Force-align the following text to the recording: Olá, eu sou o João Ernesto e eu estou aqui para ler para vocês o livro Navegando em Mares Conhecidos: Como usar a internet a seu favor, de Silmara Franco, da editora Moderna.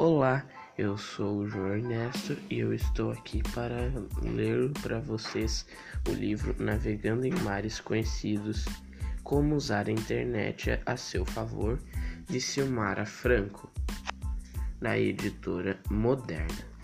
Olá, 0.00 0.46
eu 0.78 0.96
sou 0.96 1.38
o 1.38 1.48
João 1.48 1.74
Ernesto 1.74 2.36
e 2.48 2.60
eu 2.60 2.72
estou 2.72 3.10
aqui 3.10 3.42
para 3.52 3.90
ler 4.22 4.70
para 4.80 5.00
vocês 5.00 5.66
o 6.08 6.12
livro 6.12 6.54
Navegando 6.56 7.26
em 7.26 7.34
Mares 7.42 7.80
Conhecidos: 7.80 8.64
Como 9.24 9.56
usar 9.56 9.88
a 9.88 9.90
internet 9.90 10.80
a 10.86 10.96
seu 10.96 11.26
favor, 11.26 11.80
de 12.30 12.40
Silmara 12.40 13.04
Franco, 13.04 13.68
da 14.80 14.96
editora 14.96 15.80
Moderna. 15.90 16.77